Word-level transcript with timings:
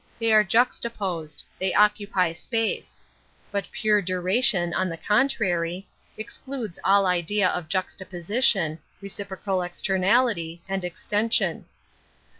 They 0.17 0.33
are 0.33 0.43
juxtaposed; 0.43 1.43
they 1.59 1.75
occupy 1.75 2.33
space. 2.33 2.99
But 3.51 3.71
pure 3.71 4.01
duration, 4.01 4.73
on 4.73 4.89
the 4.89 4.97
contrary, 4.97 5.87
excludes 6.17 6.79
all 6.83 7.05
idea 7.05 7.47
of 7.47 7.69
juxtaposition, 7.69 8.79
|. 8.89 9.03
liprocal 9.03 9.63
externality, 9.63 10.63
and 10.67 10.83
extension. 10.83 11.65